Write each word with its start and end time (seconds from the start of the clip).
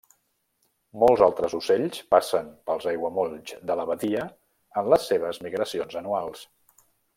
Molts 1.01 1.21
altres 1.25 1.53
ocells 1.57 1.99
passen 2.13 2.49
pels 2.71 2.89
aiguamolls 2.93 3.53
de 3.73 3.77
la 3.81 3.87
badia 3.93 4.25
en 4.83 4.91
les 4.95 5.07
seves 5.13 5.43
migracions 5.49 6.01
anuals. 6.05 6.45